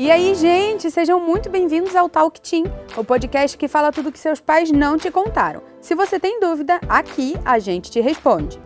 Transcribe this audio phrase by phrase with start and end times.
[0.00, 2.62] E aí, gente, sejam muito bem-vindos ao Talk Team,
[2.96, 5.60] o podcast que fala tudo que seus pais não te contaram.
[5.80, 8.60] Se você tem dúvida, aqui a gente te responde.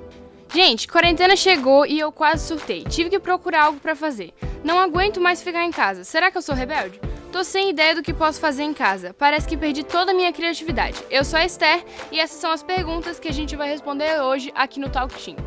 [0.52, 2.84] Gente, quarentena chegou e eu quase surtei.
[2.84, 4.34] Tive que procurar algo para fazer.
[4.62, 6.04] Não aguento mais ficar em casa.
[6.04, 7.00] Será que eu sou rebelde?
[7.32, 9.14] Tô sem ideia do que posso fazer em casa.
[9.14, 11.02] Parece que perdi toda a minha criatividade.
[11.10, 14.52] Eu sou a Esther e essas são as perguntas que a gente vai responder hoje
[14.54, 15.38] aqui no Talk Team.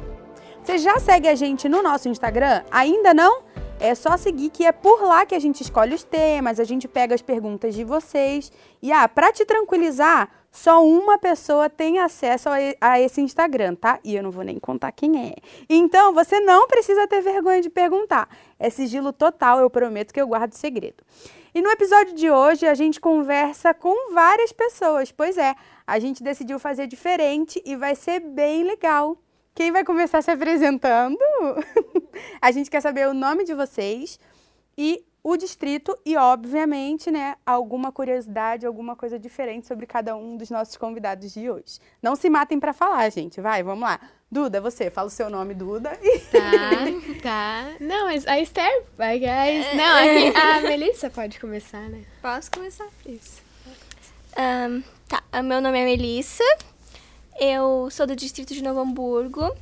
[0.64, 2.64] Você já segue a gente no nosso Instagram?
[2.72, 3.45] Ainda não?
[3.80, 6.88] É só seguir que é por lá que a gente escolhe os temas, a gente
[6.88, 8.52] pega as perguntas de vocês.
[8.82, 12.48] E ah, para te tranquilizar, só uma pessoa tem acesso
[12.80, 14.00] a esse Instagram, tá?
[14.04, 15.36] E eu não vou nem contar quem é.
[15.70, 18.30] Então, você não precisa ter vergonha de perguntar.
[18.58, 21.04] É sigilo total, eu prometo que eu guardo segredo.
[21.54, 25.12] E no episódio de hoje a gente conversa com várias pessoas.
[25.12, 25.54] Pois é,
[25.86, 29.18] a gente decidiu fazer diferente e vai ser bem legal.
[29.56, 31.18] Quem vai começar se apresentando?
[32.42, 34.20] a gente quer saber o nome de vocês
[34.78, 40.50] e o distrito e, obviamente, né, alguma curiosidade, alguma coisa diferente sobre cada um dos
[40.50, 41.80] nossos convidados de hoje.
[42.02, 43.40] Não se matem para falar, gente.
[43.40, 43.98] Vai, vamos lá.
[44.30, 45.98] Duda, você, fala o seu nome, Duda.
[46.32, 47.76] Tá, tá.
[47.80, 49.74] Não, mas a Esther, vai, guys.
[49.74, 52.04] Não, aqui, a Melissa pode começar, né?
[52.22, 52.88] Posso começar?
[53.06, 53.42] Isso.
[54.38, 56.44] Um, tá, meu nome é Melissa.
[57.40, 59.54] Eu sou do distrito de Novo Hamburgo.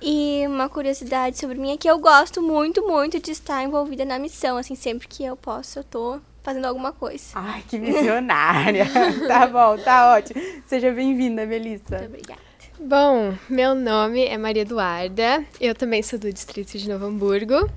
[0.00, 4.18] E uma curiosidade sobre mim é que eu gosto muito, muito de estar envolvida na
[4.18, 4.56] missão.
[4.58, 7.24] Assim, sempre que eu posso, eu tô fazendo alguma coisa.
[7.34, 8.84] Ai, que visionária!
[9.28, 10.42] tá bom, tá ótimo.
[10.66, 11.98] Seja bem-vinda, Melissa.
[11.98, 12.40] Muito obrigada.
[12.80, 15.44] Bom, meu nome é Maria Eduarda.
[15.60, 17.70] Eu também sou do distrito de Novo Hamburgo.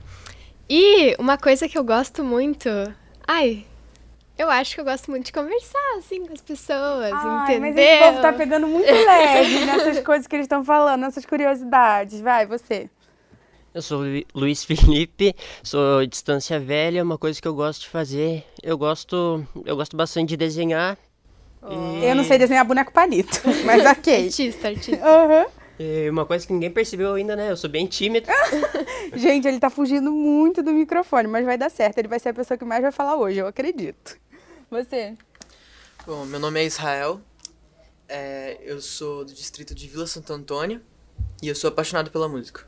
[0.68, 2.70] E uma coisa que eu gosto muito.
[3.28, 3.66] Ai,
[4.38, 7.62] eu acho que eu gosto muito de conversar, assim, com as pessoas, Ai, entendeu?
[7.62, 12.20] Mas esse povo tá pegando muito leve nessas coisas que eles estão falando, nessas curiosidades.
[12.22, 12.90] Vai, você.
[13.74, 14.02] Eu sou
[14.34, 18.46] Luiz Felipe, sou distância velha, uma coisa que eu gosto de fazer.
[18.64, 20.98] Eu gosto, eu gosto bastante de desenhar.
[21.62, 21.98] Oh.
[22.02, 22.06] E...
[22.06, 24.26] Eu não sei desenhar boneco palito, mas ok.
[24.26, 25.06] artista, artista.
[25.06, 25.46] Uhum.
[25.78, 27.52] E uma coisa que ninguém percebeu ainda, né?
[27.52, 28.28] Eu sou bem tímido.
[29.14, 31.98] Gente, ele tá fugindo muito do microfone, mas vai dar certo.
[31.98, 34.18] Ele vai ser a pessoa que mais vai falar hoje, eu acredito.
[34.70, 35.14] Você?
[36.06, 37.22] Bom, meu nome é Israel.
[38.08, 40.82] É, eu sou do distrito de Vila Santo Antônio
[41.42, 42.68] e eu sou apaixonado pela música.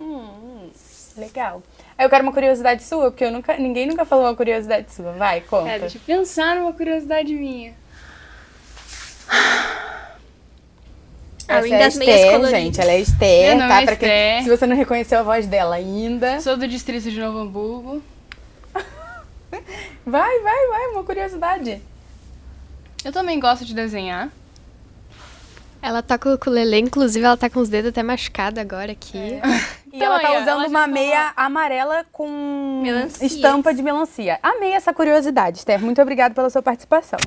[0.00, 0.70] Hum,
[1.16, 1.62] legal.
[1.98, 5.12] Eu quero uma curiosidade sua, porque eu nunca, ninguém nunca falou uma curiosidade sua.
[5.12, 5.70] Vai, conta.
[5.70, 7.74] É, deixa eu pensar numa curiosidade minha.
[11.48, 12.80] Essa é a Esther, gente.
[12.80, 13.80] Ela é Esther, tá?
[13.80, 13.98] É Esther.
[13.98, 16.40] Quem, se você não reconheceu a voz dela ainda.
[16.40, 18.02] Sou do distrito de Novo Hamburgo.
[20.04, 21.80] Vai, vai, vai, uma curiosidade.
[23.04, 24.30] Eu também gosto de desenhar.
[25.80, 29.18] Ela tá com o ukulele, inclusive ela tá com os dedos até machucados agora aqui.
[29.18, 29.42] É.
[29.92, 33.26] E então, ela tá usando ela uma meia amarela com melancia.
[33.26, 34.38] estampa de melancia.
[34.42, 35.78] Amei essa curiosidade, Esther.
[35.82, 37.18] Muito obrigada pela sua participação.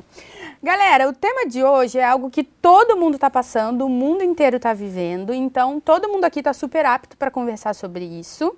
[0.60, 4.56] Galera, o tema de hoje é algo que todo mundo está passando, o mundo inteiro
[4.56, 8.52] está vivendo, então todo mundo aqui está super apto para conversar sobre isso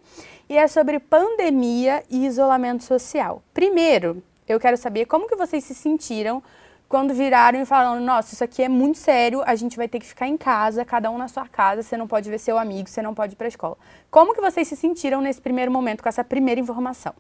[0.49, 3.43] e é sobre pandemia e isolamento social.
[3.53, 6.43] Primeiro, eu quero saber como que vocês se sentiram
[6.89, 10.07] quando viraram e falaram: "Nossa, isso aqui é muito sério, a gente vai ter que
[10.07, 13.03] ficar em casa, cada um na sua casa, você não pode ver seu amigo, você
[13.03, 13.77] não pode ir para a escola".
[14.11, 17.15] Como que vocês se sentiram nesse primeiro momento com essa primeira informação?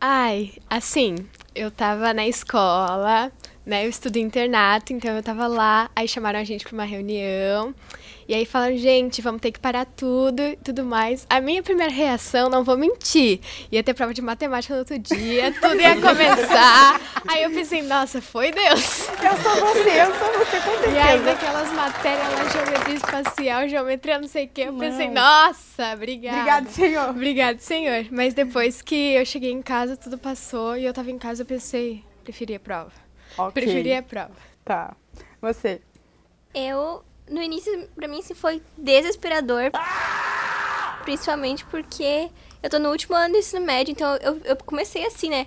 [0.00, 1.14] Ai, assim,
[1.54, 3.30] eu tava na escola,
[3.64, 3.84] né?
[3.84, 7.74] Eu estudo internato, então eu tava lá, aí chamaram a gente para uma reunião.
[8.26, 11.26] E aí falaram, gente, vamos ter que parar tudo e tudo mais.
[11.28, 15.52] A minha primeira reação, não vou mentir, ia ter prova de matemática no outro dia,
[15.60, 17.00] tudo ia começar.
[17.28, 19.08] aí eu pensei, nossa, foi Deus.
[19.08, 20.90] Eu sou você, eu sou você, com certeza.
[20.90, 25.92] E aí daquelas matérias lá, geometria espacial, geometria não sei o que, eu pensei, nossa,
[25.92, 26.38] obrigada.
[26.38, 27.10] Obrigado, Senhor.
[27.10, 28.06] Obrigado, Senhor.
[28.10, 31.46] Mas depois que eu cheguei em casa, tudo passou e eu tava em casa, eu
[31.46, 33.03] pensei, preferia a prova.
[33.36, 33.62] Okay.
[33.62, 34.32] Preferia a prova.
[34.64, 34.96] Tá.
[35.40, 35.80] Você?
[36.54, 39.70] Eu no início, pra mim, assim, foi desesperador.
[41.04, 42.30] Principalmente porque
[42.62, 45.46] eu tô no último ano do ensino médio, então eu, eu comecei assim, né?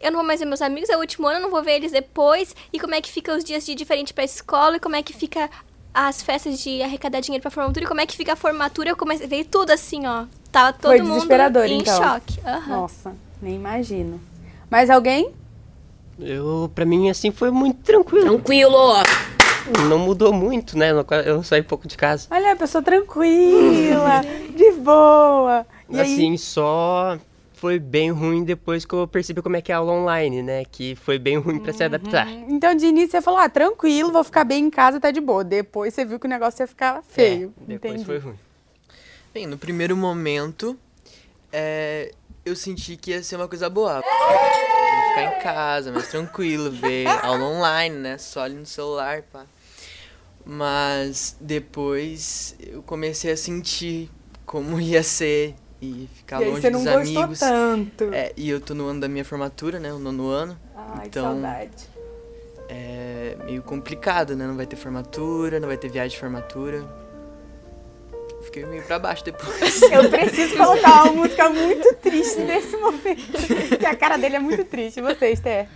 [0.00, 1.72] Eu não vou mais ver meus amigos, é o último ano, eu não vou ver
[1.72, 2.54] eles depois.
[2.72, 5.12] E como é que fica os dias de diferente pra escola, e como é que
[5.12, 5.50] fica
[5.92, 8.90] as festas de arrecadar dinheiro pra formatura, e como é que fica a formatura.
[8.90, 10.26] Eu comecei, veio tudo assim, ó.
[10.50, 11.32] Tava todo Foi mundo
[11.66, 12.02] em então.
[12.02, 12.40] choque.
[12.40, 12.68] Uhum.
[12.68, 14.20] Nossa, nem imagino.
[14.70, 15.34] Mais alguém?
[16.20, 18.26] Eu, pra mim, assim, foi muito tranquilo.
[18.26, 19.02] Tranquilo!
[19.88, 20.88] não mudou muito, né?
[21.24, 22.26] Eu saí pouco de casa.
[22.30, 24.22] Olha, a pessoa tranquila,
[24.54, 25.66] de boa.
[25.88, 26.38] E assim, aí...
[26.38, 27.18] só
[27.60, 30.64] foi bem ruim depois que eu percebi como é que é a aula online, né?
[30.64, 31.76] Que foi bem ruim para uhum.
[31.76, 32.28] se adaptar.
[32.48, 35.44] Então, de início você falou, ah, tranquilo, vou ficar bem em casa, tá de boa.
[35.44, 37.52] Depois você viu que o negócio ia ficar feio.
[37.60, 38.06] É, depois Entendi.
[38.06, 38.38] foi ruim.
[39.34, 40.76] Bem, no primeiro momento,
[41.52, 42.12] é,
[42.44, 44.02] eu senti que ia ser uma coisa boa.
[45.10, 48.18] Ficar em casa, mais tranquilo, ver aula online, né?
[48.18, 49.44] Só ali no celular, pá.
[50.44, 54.10] Mas depois eu comecei a sentir
[54.46, 57.38] como ia ser e ficar e longe você não dos gostou amigos.
[57.38, 58.04] tanto.
[58.12, 59.92] É, e eu tô no ano da minha formatura, né?
[59.92, 60.58] O nono ano.
[60.76, 61.88] Ai, que então- saudade.
[62.72, 64.46] É meio complicado, né?
[64.46, 66.84] Não vai ter formatura, não vai ter viagem de formatura.
[68.42, 69.82] Fiquei meio pra baixo depois.
[69.82, 73.78] Eu preciso colocar uma música muito triste nesse momento.
[73.78, 74.98] que a cara dele é muito triste.
[74.98, 75.68] E você, Esther?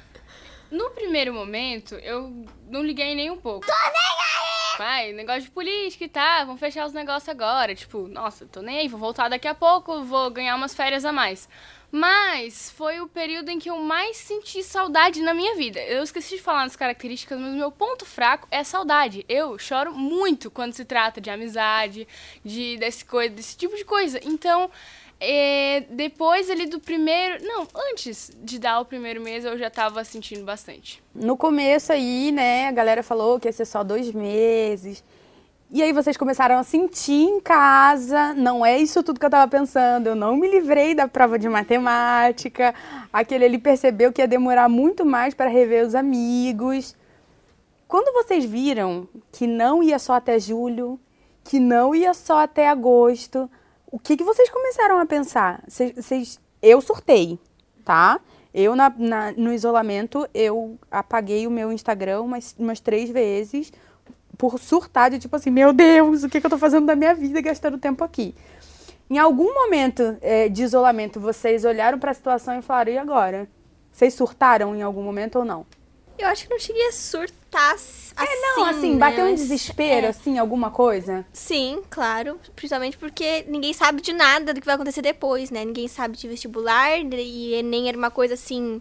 [0.71, 2.33] No primeiro momento, eu
[2.69, 3.67] não liguei nem um pouco.
[4.77, 7.75] Pai, negócio de política e tá, vamos fechar os negócios agora.
[7.75, 11.13] Tipo, nossa, tô nem aí, vou voltar daqui a pouco, vou ganhar umas férias a
[11.13, 11.49] mais.
[11.95, 15.81] Mas foi o período em que eu mais senti saudade na minha vida.
[15.81, 19.25] Eu esqueci de falar nas características, mas o meu ponto fraco é saudade.
[19.29, 22.09] Eu choro muito quando se trata de amizade,
[22.45, 24.19] de desse, coisa, desse tipo de coisa.
[24.25, 24.69] Então,
[25.21, 27.45] é, depois ali do primeiro.
[27.45, 31.01] Não, antes de dar o primeiro mês eu já tava sentindo bastante.
[31.15, 35.05] No começo aí, né, a galera falou que ia ser só dois meses.
[35.77, 39.51] E aí vocês começaram a sentir em casa, não é isso tudo que eu tava
[39.51, 42.73] pensando, eu não me livrei da prova de matemática.
[43.13, 46.95] Aquele ali percebeu que ia demorar muito mais para rever os amigos.
[47.89, 50.97] Quando vocês viram que não ia só até julho,
[51.43, 53.51] que não ia só até agosto,
[53.91, 55.61] o que, que vocês começaram a pensar?
[55.67, 57.37] Vocês, vocês- eu surtei,
[57.85, 58.21] tá?
[58.55, 63.73] Eu, na- na- no isolamento, eu apaguei o meu Instagram umas, umas três vezes
[64.37, 67.15] por surtar de tipo assim, meu Deus, o que, que eu tô fazendo da minha
[67.15, 68.35] vida gastando tempo aqui?
[69.09, 73.49] Em algum momento eh, de isolamento, vocês olharam para a situação e falaram, e agora?
[73.93, 75.67] Vocês surtaram em algum momento ou não?
[76.19, 78.15] Eu acho que não cheguei a surtar assim.
[78.17, 78.99] É, não, assim, né?
[78.99, 80.11] bateu um desespero, é.
[80.11, 81.27] assim, alguma coisa?
[81.33, 82.39] Sim, claro.
[82.55, 85.65] Principalmente porque ninguém sabe de nada do que vai acontecer depois, né?
[85.65, 88.81] Ninguém sabe de vestibular e Enem era uma coisa assim.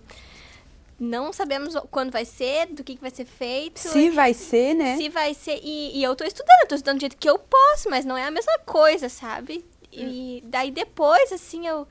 [1.04, 3.80] Não sabemos quando vai ser, do que, que vai ser feito.
[3.80, 4.96] Se vai ser, né?
[4.96, 5.60] Se vai ser.
[5.62, 8.18] E, e eu tô estudando, eu tô estudando do jeito que eu posso, mas não
[8.18, 9.66] é a mesma coisa, sabe?
[9.92, 11.88] E daí depois, assim, eu,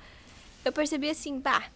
[0.64, 1.70] eu percebi assim, bah,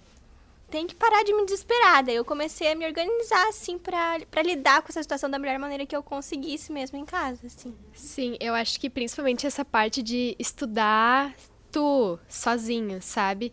[0.70, 2.04] tem que parar de me desesperar.
[2.04, 5.58] Daí eu comecei a me organizar, assim, pra, pra lidar com essa situação da melhor
[5.58, 7.74] maneira que eu conseguisse mesmo em casa, assim.
[7.92, 11.34] Sim, eu acho que principalmente essa parte de estudar
[11.70, 13.52] tu, sozinho, sabe?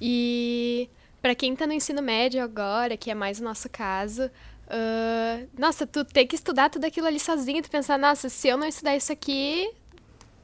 [0.00, 0.88] E
[1.26, 4.30] pra quem tá no ensino médio agora, que é mais o nosso caso,
[4.68, 8.56] ah, nossa, tu ter que estudar tudo aquilo ali sozinho, tu pensar, nossa, se eu
[8.56, 9.68] não estudar isso aqui,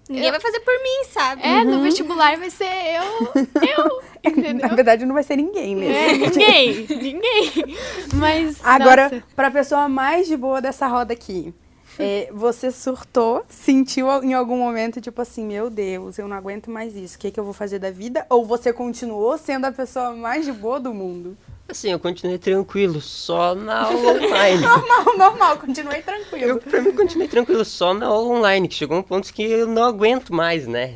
[0.09, 1.41] Ninguém vai fazer por mim, sabe?
[1.45, 3.33] é, no vestibular vai ser eu,
[3.63, 4.69] eu, entendeu?
[4.69, 5.95] Na verdade, não vai ser ninguém mesmo.
[5.95, 7.77] É, ninguém, ninguém.
[8.15, 11.55] Mas, Agora, nossa, pra pessoa mais de boa dessa roda aqui,
[11.99, 16.97] é, você surtou, sentiu em algum momento, tipo assim, meu Deus, eu não aguento mais
[16.97, 18.27] isso, o que, que eu vou fazer da vida?
[18.29, 21.37] Ou você continuou sendo a pessoa mais de boa do mundo?
[21.69, 24.61] Assim, eu continuei tranquilo, só na aula online.
[24.67, 26.45] Normal, normal, continuei tranquilo.
[26.45, 29.67] Eu, pra mim, continuei tranquilo só na aula online, que chegou um ponto que eu
[29.67, 30.93] não aguento mais, né?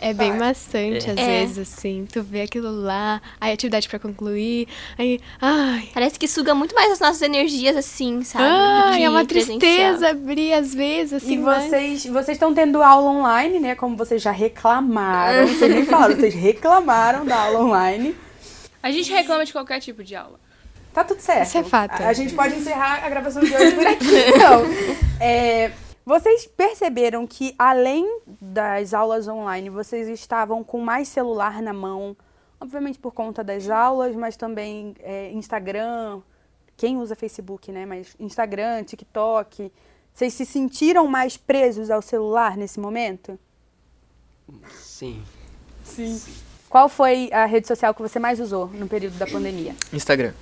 [0.00, 1.40] é bem maçante às É.
[1.40, 4.66] vezes, assim, tu vê aquilo lá, aí atividade pra concluir,
[4.98, 8.44] aí, ai, Parece que suga muito mais as nossas energias, assim, sabe?
[8.48, 9.58] ai, é uma presencial.
[9.60, 13.74] tristeza abrir às vezes, assim, E mas- vocês vocês estão tendo aula online, né?
[13.76, 18.14] Como vocês já reclamaram, vocês nem falaram, vocês reclamaram da aula online.
[18.82, 20.38] A gente reclama de qualquer tipo de aula.
[20.92, 21.46] Tá tudo certo.
[21.46, 22.02] Isso é fato.
[22.02, 24.64] A, a gente pode encerrar a gravação de hoje por aqui, então.
[25.20, 25.72] É,
[26.04, 32.16] vocês perceberam que, além das aulas online, vocês estavam com mais celular na mão,
[32.60, 36.20] obviamente por conta das aulas, mas também é, Instagram,
[36.76, 37.84] quem usa Facebook, né?
[37.84, 39.70] Mas Instagram, TikTok.
[40.14, 43.38] Vocês se sentiram mais presos ao celular nesse momento?
[44.70, 45.22] Sim.
[45.84, 46.20] Sim.
[46.68, 49.74] Qual foi a rede social que você mais usou no período da pandemia?
[49.92, 50.32] Instagram.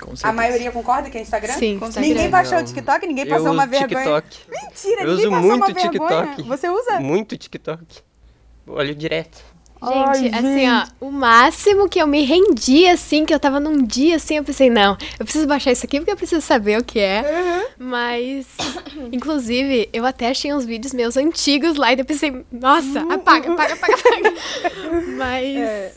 [0.00, 0.28] Com certeza.
[0.28, 1.52] A maioria concorda que é Instagram?
[1.54, 2.08] Sim, Com Instagram.
[2.08, 2.64] Ninguém baixou o.
[2.64, 4.22] TikTok, ninguém Eu passou uso uma vergonha.
[4.22, 4.38] TikTok.
[4.48, 6.26] Mentira, Eu ninguém uso passou uma muito vergonha.
[6.26, 6.48] TikTok.
[6.48, 7.00] Você usa?
[7.00, 8.02] Muito TikTok.
[8.66, 9.44] Olho direto.
[9.82, 13.82] Gente, Ai, assim, ó, o máximo que eu me rendi, assim, que eu tava num
[13.82, 16.84] dia assim, eu pensei, não, eu preciso baixar isso aqui porque eu preciso saber o
[16.84, 17.24] que é.
[17.78, 18.46] Mas,
[19.10, 23.72] inclusive, eu até achei uns vídeos meus antigos lá e eu pensei, nossa, apaga, apaga,
[23.72, 24.34] apaga, apaga.
[25.16, 25.56] Mas.
[25.56, 25.94] É.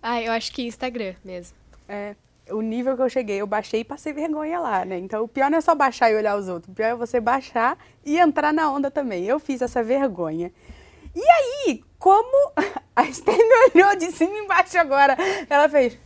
[0.00, 1.56] Ah, eu acho que Instagram mesmo.
[1.88, 2.14] É,
[2.50, 4.96] o nível que eu cheguei, eu baixei e passei vergonha lá, né?
[4.96, 7.20] Então o pior não é só baixar e olhar os outros, o pior é você
[7.20, 9.24] baixar e entrar na onda também.
[9.24, 10.52] Eu fiz essa vergonha.
[11.14, 12.52] E aí, como
[12.98, 15.16] a Esther me olhou de cima e embaixo agora,
[15.48, 15.96] ela fez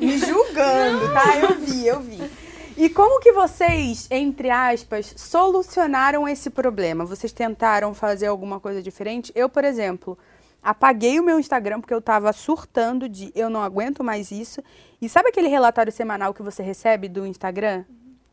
[0.00, 1.36] me julgando, tá?
[1.38, 2.18] Eu vi, eu vi.
[2.76, 7.04] E como que vocês, entre aspas, solucionaram esse problema?
[7.04, 9.30] Vocês tentaram fazer alguma coisa diferente?
[9.32, 10.18] Eu, por exemplo,
[10.60, 14.60] apaguei o meu Instagram porque eu tava surtando de eu não aguento mais isso.
[15.00, 17.84] E sabe aquele relatório semanal que você recebe do Instagram?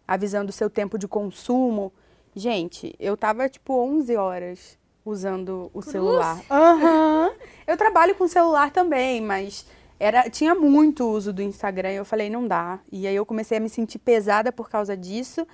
[0.08, 1.94] Avisando o seu tempo de consumo?
[2.36, 6.42] Gente, eu tava tipo 11 horas usando o celular.
[6.50, 7.32] Aham.
[7.68, 9.66] Eu trabalho com celular também, mas
[10.00, 12.80] era, tinha muito uso do Instagram e eu falei, não dá.
[12.92, 15.48] E aí eu comecei a me sentir pesada por causa disso.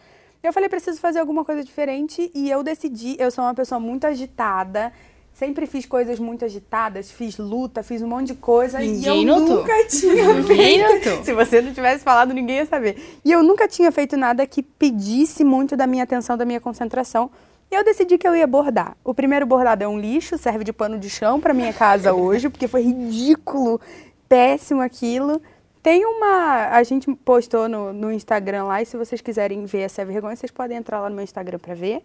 [0.44, 4.06] Eu falei, preciso fazer alguma coisa diferente e eu decidi, eu sou uma pessoa muito
[4.08, 4.92] agitada,
[5.32, 9.38] sempre fiz coisas muito agitadas, fiz luta, fiz um monte de coisa Ninguém e eu
[9.40, 9.58] notou.
[9.60, 11.10] nunca tinha Ninguém feito.
[11.10, 11.24] notou.
[11.24, 13.20] Se você não tivesse falado, ninguém ia saber.
[13.24, 17.30] E eu nunca tinha feito nada que pedisse muito da minha atenção, da minha concentração.
[17.72, 18.98] E eu decidi que eu ia bordar.
[19.02, 22.50] O primeiro bordado é um lixo, serve de pano de chão para minha casa hoje,
[22.50, 23.80] porque foi ridículo,
[24.28, 25.42] péssimo aquilo.
[25.82, 26.68] Tem uma.
[26.68, 30.52] A gente postou no, no Instagram lá, e se vocês quiserem ver essa vergonha, vocês
[30.52, 32.04] podem entrar lá no meu Instagram para ver.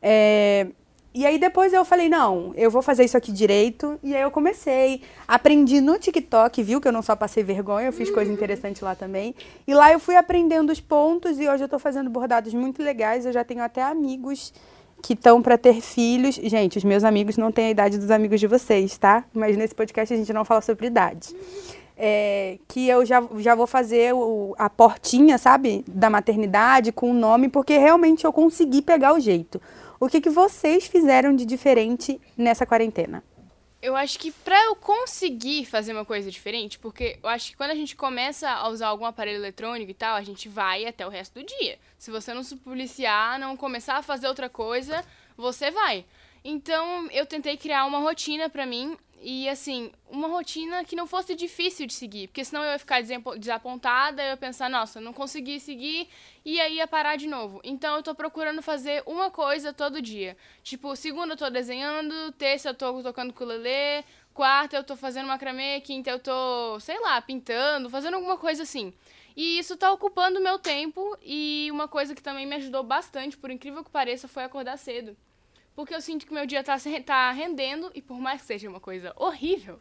[0.00, 0.66] É,
[1.16, 3.98] e aí depois eu falei, não, eu vou fazer isso aqui direito.
[4.02, 5.02] E aí eu comecei.
[5.28, 8.94] Aprendi no TikTok, viu que eu não só passei vergonha, eu fiz coisa interessante lá
[8.94, 9.34] também.
[9.66, 13.24] E lá eu fui aprendendo os pontos e hoje eu tô fazendo bordados muito legais.
[13.24, 14.52] Eu já tenho até amigos
[15.06, 16.34] que estão para ter filhos.
[16.34, 19.24] Gente, os meus amigos não têm a idade dos amigos de vocês, tá?
[19.32, 21.28] Mas nesse podcast a gente não fala sobre idade.
[21.96, 25.84] É, que eu já, já vou fazer o- a portinha, sabe?
[25.86, 29.62] Da maternidade com o nome, porque realmente eu consegui pegar o jeito.
[30.00, 33.22] O que, que vocês fizeram de diferente nessa quarentena?
[33.82, 37.70] Eu acho que pra eu conseguir fazer uma coisa diferente, porque eu acho que quando
[37.70, 41.10] a gente começa a usar algum aparelho eletrônico e tal, a gente vai até o
[41.10, 41.78] resto do dia.
[41.98, 45.04] Se você não se policiar, não começar a fazer outra coisa,
[45.36, 46.04] você vai.
[46.42, 48.96] Então, eu tentei criar uma rotina pra mim
[49.28, 53.02] e assim, uma rotina que não fosse difícil de seguir, porque senão eu ia ficar
[53.36, 56.08] desapontada, eu ia pensar, nossa, não consegui seguir
[56.44, 57.60] e aí ia parar de novo.
[57.64, 60.36] Então eu tô procurando fazer uma coisa todo dia.
[60.62, 65.80] Tipo, segunda eu tô desenhando, terça eu tô tocando ukulele, quarta eu tô fazendo macramê,
[65.80, 68.94] quinta eu tô, sei lá, pintando, fazendo alguma coisa assim.
[69.36, 73.50] E isso tá ocupando meu tempo e uma coisa que também me ajudou bastante, por
[73.50, 75.16] incrível que pareça, foi acordar cedo.
[75.76, 78.80] Porque eu sinto que meu dia tá, tá rendendo, e por mais que seja uma
[78.80, 79.78] coisa horrível,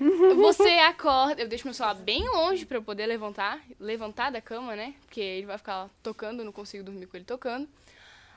[0.34, 1.42] você acorda.
[1.42, 4.94] Eu deixo meu celular bem longe pra eu poder levantar, levantar da cama, né?
[5.04, 7.68] Porque ele vai ficar tocando, eu não consigo dormir com ele tocando.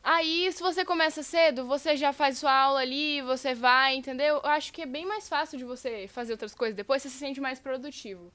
[0.04, 4.42] Aí, se você começa cedo, você já faz sua aula ali, você vai, entendeu?
[4.44, 7.18] Eu acho que é bem mais fácil de você fazer outras coisas depois, você se
[7.18, 8.32] sente mais produtivo.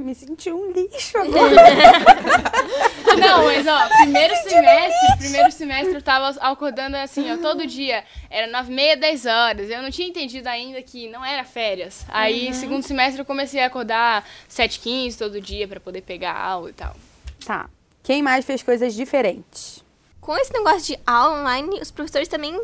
[0.00, 1.50] Me senti um lixo agora.
[3.20, 8.02] Não, mas ó, primeiro semestre, primeiro semestre eu tava acordando assim, ó, todo dia.
[8.30, 9.68] Era nove e meia, dez horas.
[9.68, 12.06] Eu não tinha entendido ainda que não era férias.
[12.08, 16.42] Aí, segundo semestre, eu comecei a acordar sete 15 todo dia pra poder pegar a
[16.42, 16.96] aula e tal.
[17.44, 17.68] Tá.
[18.02, 19.84] Quem mais fez coisas diferentes?
[20.20, 22.58] Com esse negócio de aula online, os professores também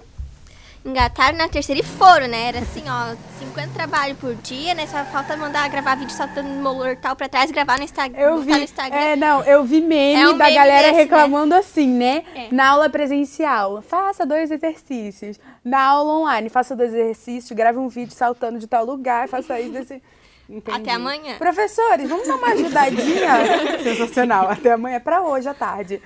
[0.84, 2.48] engataram na terceira e foram, né?
[2.48, 4.86] Era assim, ó, 50 trabalhos por dia, né?
[4.86, 8.20] Só falta mandar gravar vídeo saltando mortal pra trás, gravar no Instagram.
[8.20, 8.52] Eu vi.
[8.52, 8.96] no Instagram.
[8.96, 12.22] É, não, eu vi meme É um da meme galera desse, reclamando assim, né?
[12.34, 12.48] É.
[12.52, 15.38] Na aula presencial, faça dois exercícios.
[15.64, 19.72] Na aula online, faça dois exercícios, grave um vídeo saltando de tal lugar, faça isso
[19.72, 20.02] desse.
[20.48, 20.78] Entendi.
[20.78, 21.38] Até amanhã.
[21.38, 23.82] Professores, vamos dar uma ajudadinha?
[23.82, 24.48] Sensacional.
[24.48, 26.00] Até amanhã, pra hoje à tarde.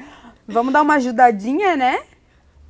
[0.48, 2.00] Vamos dar uma ajudadinha, né?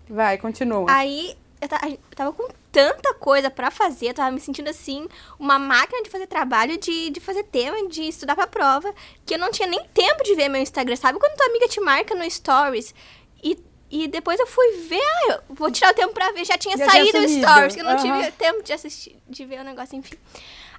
[0.09, 0.87] Vai, continua.
[0.91, 5.07] Aí eu, ta- eu tava com tanta coisa pra fazer, eu tava me sentindo assim,
[5.39, 8.95] uma máquina de fazer trabalho, de, de fazer tema, de estudar pra prova,
[9.27, 10.97] que eu não tinha nem tempo de ver meu Instagram.
[10.97, 12.95] Sabe quando tua amiga te marca no Stories
[13.43, 13.59] e.
[13.93, 16.77] E depois eu fui ver, ah, eu vou tirar o tempo pra ver, já tinha
[16.79, 17.29] Já saído o.
[17.29, 18.21] Stories, que eu não Aham.
[18.21, 20.15] tive tempo de assistir, de ver o negócio, enfim.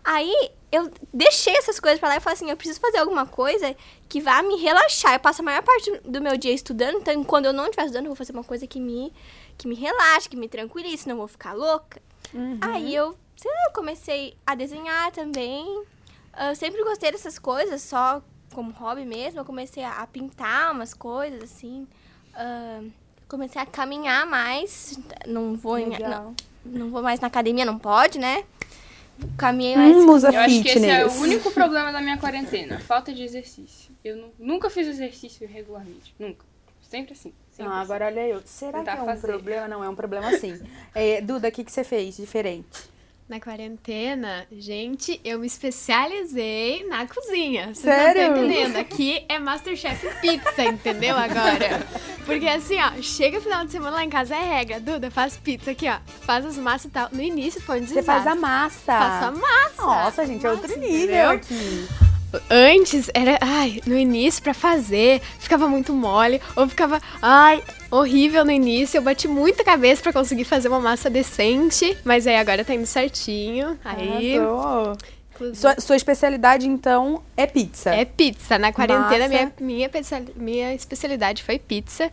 [0.02, 0.34] Aí
[0.72, 3.76] eu deixei essas coisas pra lá e falei assim, eu preciso fazer alguma coisa
[4.12, 5.14] que vá me relaxar.
[5.14, 8.06] Eu passo a maior parte do meu dia estudando, então quando eu não estiver estudando,
[8.08, 9.14] eu vou fazer uma coisa que me,
[9.58, 12.02] que me relaxe, que me tranquilize, senão eu vou ficar louca.
[12.62, 15.84] Aí eu, sei lá, eu comecei a desenhar também.
[16.50, 18.22] Eu sempre gostei dessas coisas, só
[18.54, 19.40] como hobby mesmo.
[19.40, 21.88] Eu comecei a, pintar umas coisas, assim.
[22.34, 22.82] Ah,
[23.30, 25.00] comecei a caminhar mais.
[25.26, 28.44] Não vou, em- não, não vou mais na academia, não pode, né?
[29.38, 29.96] Caminhei mais.
[29.96, 33.24] Hum, musa Eu acho que esse é o único problema da minha quarentena, falta de
[33.24, 33.92] exercício.
[34.04, 36.46] Eu nu- nunca fiz exercício regularmente, nunca.
[36.82, 37.34] Sempre assim.
[37.50, 37.84] Sempre Ah, assim.
[37.86, 38.42] agora olha eu.
[38.46, 39.28] Será Tentar que é um fazer.
[39.28, 39.68] problema?
[39.68, 40.60] Não, é um problema sim.
[40.94, 42.68] É, Duda, o que, que você fez diferente?
[43.30, 47.68] Na quarentena, gente, eu me especializei na cozinha.
[47.68, 48.24] Vocês Sério?
[48.24, 48.76] não estão entendendo.
[48.76, 51.88] Aqui é Masterchef Pizza, entendeu agora?
[52.26, 54.82] Porque assim, ó, chega final de semana lá em casa é regra.
[54.82, 55.98] Duda, faz pizza aqui, ó.
[56.26, 57.08] Faz as massas e tal.
[57.14, 58.24] No início foi um Você desastre.
[58.26, 59.00] faz a massa.
[59.00, 59.82] Faço a massa.
[59.82, 61.30] Nossa, gente, é outro nível entendeu?
[61.30, 61.88] aqui.
[62.50, 68.52] Antes era, ai, no início pra fazer, ficava muito mole, ou ficava, ai, horrível no
[68.52, 68.98] início.
[68.98, 72.86] Eu bati muita cabeça pra conseguir fazer uma massa decente, mas aí agora tá indo
[72.86, 73.78] certinho.
[73.84, 74.38] Aí.
[74.38, 74.98] Arrasou.
[75.56, 77.90] Sua, sua especialidade, então, é pizza.
[77.90, 78.60] É pizza.
[78.60, 79.52] Na quarentena, Massa.
[79.60, 79.90] minha, minha,
[80.36, 82.12] minha especialidade foi pizza.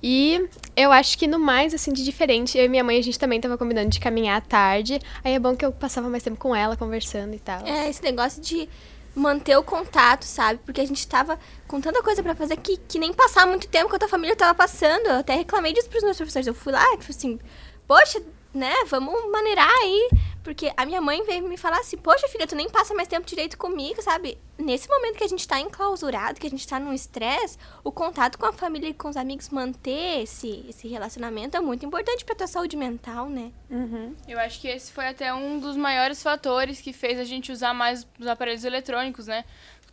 [0.00, 3.18] E eu acho que no mais, assim, de diferente, eu e minha mãe, a gente
[3.18, 5.00] também tava combinando de caminhar à tarde.
[5.24, 7.66] Aí é bom que eu passava mais tempo com ela, conversando e tal.
[7.66, 8.68] É, esse negócio de
[9.12, 10.60] manter o contato, sabe?
[10.64, 13.90] Porque a gente tava com tanta coisa pra fazer que, que nem passar muito tempo
[13.90, 15.06] com a tua família tava passando.
[15.06, 16.46] Eu até reclamei disso pros meus professores.
[16.46, 17.38] Eu fui lá e falei assim,
[17.86, 18.22] poxa,
[18.54, 20.08] né, vamos maneirar aí.
[20.42, 23.26] Porque a minha mãe veio me falar assim, poxa, filha, tu nem passa mais tempo
[23.26, 24.38] direito comigo, sabe?
[24.56, 28.38] Nesse momento que a gente tá enclausurado, que a gente tá num estresse, o contato
[28.38, 32.34] com a família e com os amigos, manter esse, esse relacionamento é muito importante pra
[32.34, 33.52] tua saúde mental, né?
[33.68, 34.16] Uhum.
[34.26, 37.74] Eu acho que esse foi até um dos maiores fatores que fez a gente usar
[37.74, 39.44] mais os aparelhos eletrônicos, né?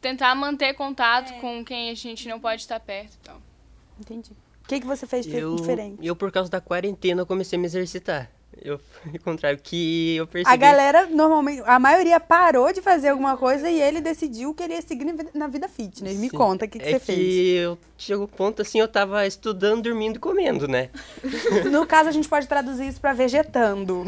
[0.01, 3.41] Tentar manter contato com quem a gente não pode estar perto e tal.
[3.99, 4.31] Entendi.
[4.63, 5.97] O que, que você fez Eu, diferente?
[6.05, 8.29] eu, por causa da quarentena, comecei a me exercitar.
[8.61, 8.79] Eu,
[9.13, 10.53] ao contrário, que eu percebi...
[10.53, 14.73] A galera, normalmente, a maioria parou de fazer alguma coisa e ele decidiu que ele
[14.73, 16.17] ia seguir na vida- fitness.
[16.17, 16.35] Me Sim.
[16.37, 17.57] conta, o que, que é você que fez?
[17.63, 20.89] eu chegou um ponto assim, eu tava estudando, dormindo e comendo, né?
[21.69, 24.03] No caso, a gente pode traduzir isso pra vegetando.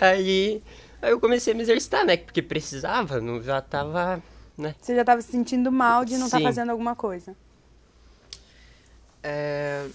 [0.12, 0.62] aí,
[1.02, 2.16] aí eu comecei a me exercitar, né?
[2.16, 4.22] Porque precisava, não, já tava,
[4.56, 4.74] né?
[4.80, 6.44] Você já tava se sentindo mal de não estar Sim.
[6.44, 7.36] fazendo alguma coisa.
[9.22, 9.88] É,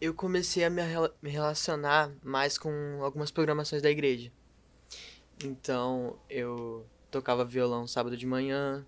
[0.00, 2.70] eu comecei a me, rela- me relacionar mais com
[3.02, 4.30] algumas programações da igreja.
[5.44, 8.84] Então, eu tocava violão sábado de manhã.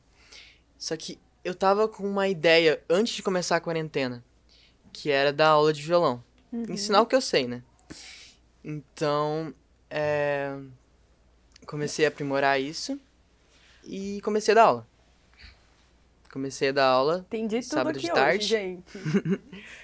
[0.79, 4.25] Só que eu tava com uma ideia antes de começar a quarentena,
[4.93, 6.23] que era dar aula de violão.
[6.53, 7.63] Ensinar o que eu sei, né?
[8.65, 9.53] Então,
[9.91, 10.57] é,
[11.67, 12.99] comecei a aprimorar isso
[13.85, 14.87] e comecei a dar aula.
[16.33, 18.47] Comecei a dar aula Entendi tudo Sábado aqui de hoje, tarde.
[18.47, 18.99] gente.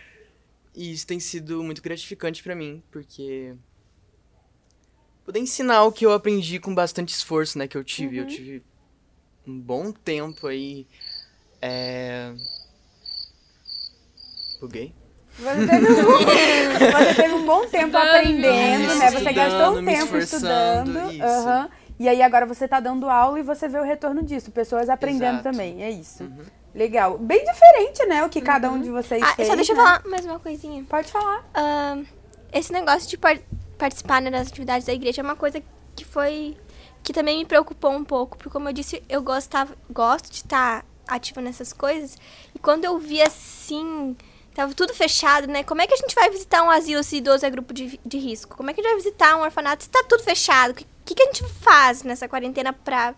[0.76, 3.54] E isso tem sido muito gratificante pra mim, porque
[5.24, 8.60] poder ensinar o que eu aprendi com bastante esforço, né, que eu tive, eu tive
[9.46, 10.84] um bom tempo aí
[11.62, 12.34] é
[14.60, 14.92] Buguei.
[15.38, 19.10] Você teve, um, você teve um bom tempo aprendendo, Isso, né?
[19.10, 21.10] Você gastou um tempo estudando.
[21.12, 21.22] isso.
[21.22, 21.70] aham.
[21.98, 24.50] E aí agora você tá dando aula e você vê o retorno disso.
[24.50, 25.46] Pessoas aprendendo Exato.
[25.48, 25.52] Uhum.
[25.52, 25.82] também.
[25.82, 26.28] É isso.
[26.74, 27.16] Legal.
[27.18, 28.24] Bem diferente, né?
[28.24, 29.46] O que cada um de vocês Ah, fez.
[29.48, 29.82] só deixa eu né?
[29.84, 30.82] falar mais uma coisinha.
[30.88, 31.44] Pode falar.
[31.54, 32.04] Ahn,
[32.52, 33.38] esse negócio de par-
[33.78, 35.62] participar né, das atividades da igreja é uma coisa
[35.94, 36.56] que foi
[37.02, 40.84] que também me preocupou um pouco, porque como eu disse, eu gostava, gosto de estar
[41.06, 42.16] ativa nessas coisas.
[42.54, 44.16] E quando eu vi assim,
[44.54, 45.64] tava tudo fechado, né?
[45.64, 48.18] Como é que a gente vai visitar um asilo se idoso é grupo de, de
[48.18, 48.56] risco?
[48.56, 50.70] Como é que a gente vai visitar um orfanato se tá tudo fechado?
[50.70, 53.14] O que, que, a gente faz nessa quarentena pra,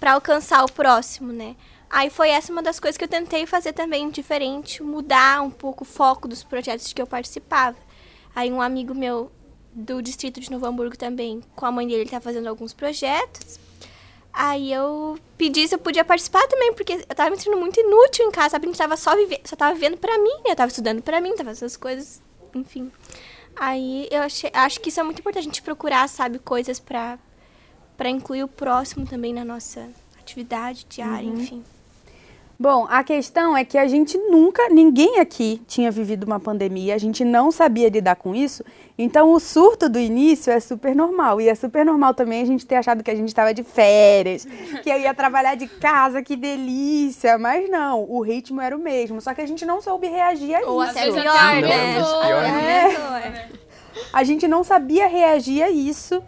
[0.00, 1.54] pra alcançar o próximo, né?
[1.90, 5.84] Aí foi essa uma das coisas que eu tentei fazer também diferente, mudar um pouco
[5.84, 7.76] o foco dos projetos de que eu participava.
[8.34, 9.30] Aí um amigo meu
[9.74, 13.60] do distrito de Novo Hamburgo também, com a mãe dele, ele tá fazendo alguns projetos.
[14.32, 18.26] Aí eu pedi se eu podia participar também, porque eu tava me sentindo muito inútil
[18.26, 18.66] em casa, sabe?
[18.66, 20.52] A gente tava só vivendo, só tava vivendo pra mim, né?
[20.52, 22.22] Eu tava estudando pra mim, tava fazendo essas coisas,
[22.54, 22.90] enfim.
[23.54, 27.18] Aí eu achei, acho que isso é muito importante, a gente procurar, sabe, coisas pra,
[27.96, 31.62] pra incluir o próximo também na nossa atividade diária, enfim.
[32.62, 36.98] Bom, a questão é que a gente nunca, ninguém aqui tinha vivido uma pandemia, a
[36.98, 38.62] gente não sabia lidar com isso,
[38.96, 41.40] então o surto do início é super normal.
[41.40, 44.46] E é super normal também a gente ter achado que a gente estava de férias,
[44.80, 47.36] que eu ia trabalhar de casa, que delícia.
[47.36, 50.60] Mas não, o ritmo era o mesmo, só que a gente não soube reagir a
[50.60, 50.92] Ou isso.
[50.92, 51.94] até vezes pior, até né?
[51.96, 52.32] pior.
[52.32, 53.48] Até pior.
[54.12, 56.22] A gente não sabia reagir a isso.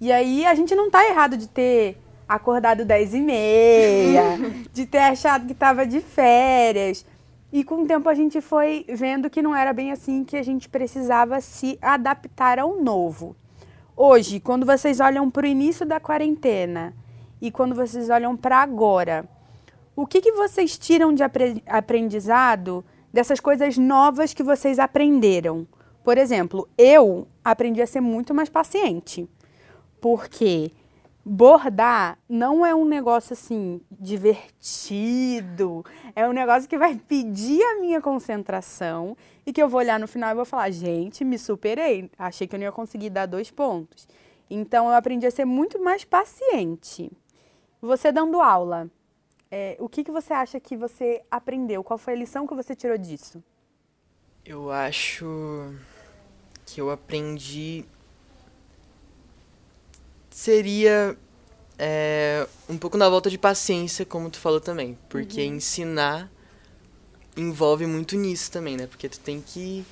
[0.00, 1.96] E aí a gente não tá errado de ter
[2.34, 4.22] acordado 10 e meia,
[4.72, 7.04] de ter achado que tava de férias.
[7.52, 10.42] E com o tempo a gente foi vendo que não era bem assim que a
[10.42, 13.34] gente precisava se adaptar ao novo.
[13.96, 16.94] Hoje, quando vocês olham para o início da quarentena
[17.40, 19.28] e quando vocês olham para agora,
[19.96, 25.66] o que, que vocês tiram de apre- aprendizado dessas coisas novas que vocês aprenderam?
[26.04, 29.28] Por exemplo, eu aprendi a ser muito mais paciente.
[30.00, 30.70] Porque
[31.32, 35.84] bordar não é um negócio assim divertido,
[36.16, 39.16] é um negócio que vai pedir a minha concentração
[39.46, 42.56] e que eu vou olhar no final e vou falar, gente, me superei, achei que
[42.56, 44.08] eu não ia conseguir dar dois pontos.
[44.50, 47.12] Então eu aprendi a ser muito mais paciente.
[47.80, 48.90] Você dando aula,
[49.52, 51.84] é, o que, que você acha que você aprendeu?
[51.84, 53.40] Qual foi a lição que você tirou disso?
[54.44, 55.72] Eu acho
[56.66, 57.84] que eu aprendi
[60.30, 61.16] seria
[61.78, 64.98] é um pouco na volta de paciência, como tu falou também.
[65.08, 66.30] Porque ensinar
[67.36, 68.86] envolve muito nisso também, né?
[68.86, 69.84] Porque tu tem que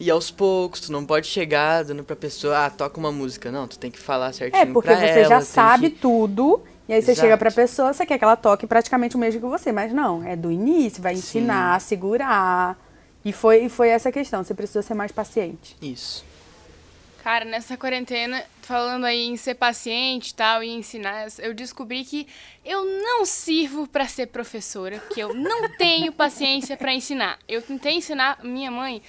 [0.00, 3.50] ir aos poucos, tu não pode chegar dando pra pessoa, ah, toca uma música.
[3.52, 6.62] Não, tu tem que falar certinho É, porque você ela, já sabe que- tudo.
[6.88, 7.24] E aí você Exato.
[7.26, 9.72] chega pra pessoa, você quer que ela toque praticamente o mesmo que você.
[9.72, 12.78] Mas não, é do início, vai ensinar, segurar.
[13.24, 15.76] E foi, e foi essa questão, você precisa ser mais paciente.
[15.80, 16.24] Isso.
[17.24, 22.28] Cara, nessa quarentena, falando aí em ser paciente e tal, e ensinar, eu descobri que
[22.62, 27.38] eu não sirvo pra ser professora, que eu não tenho paciência pra ensinar.
[27.48, 29.00] Eu tentei ensinar minha mãe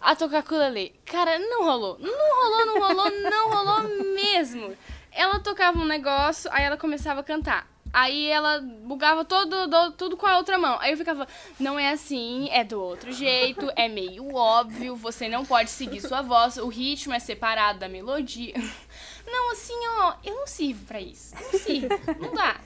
[0.00, 0.92] a tocar ukulele.
[1.04, 1.96] Cara, não rolou.
[2.00, 4.76] Não rolou, não rolou, não rolou mesmo.
[5.12, 7.69] Ela tocava um negócio, aí ela começava a cantar.
[7.92, 10.78] Aí ela bugava todo, do- tudo com a outra mão.
[10.80, 11.26] Aí eu ficava,
[11.58, 16.22] não é assim, é do outro jeito, é meio óbvio, você não pode seguir sua
[16.22, 18.54] voz, o ritmo é separado da melodia.
[19.32, 21.34] Não, assim, ó, eu não sirvo pra isso.
[21.36, 22.56] Não sirvo, não dá.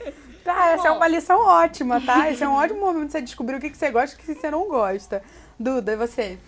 [0.43, 2.31] Tá, essa é uma lição ótima, tá?
[2.31, 4.25] Esse é um ótimo momento de você descobrir o que, que você gosta e o
[4.25, 5.21] que você não gosta.
[5.59, 6.39] Duda, e você?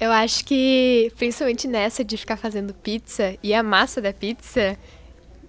[0.00, 4.78] Eu acho que, principalmente nessa de ficar fazendo pizza e a massa da pizza,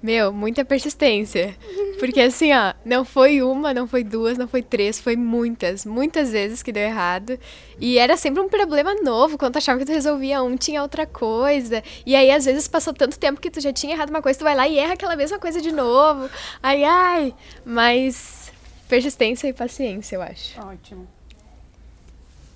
[0.01, 1.55] meu, muita persistência.
[1.99, 6.31] Porque assim, ó, não foi uma, não foi duas, não foi três, foi muitas, muitas
[6.31, 7.39] vezes que deu errado.
[7.79, 9.37] E era sempre um problema novo.
[9.37, 11.83] Quando tu achava que tu resolvia um, tinha outra coisa.
[12.05, 14.43] E aí, às vezes, passou tanto tempo que tu já tinha errado uma coisa, tu
[14.43, 16.29] vai lá e erra aquela mesma coisa de novo.
[16.61, 17.35] Ai, ai.
[17.65, 18.51] Mas
[18.87, 20.59] persistência e paciência, eu acho.
[20.61, 21.07] Ótimo.